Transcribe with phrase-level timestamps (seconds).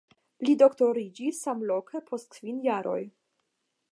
[0.47, 2.99] Li doktoriĝis samloke post kvin jaroj.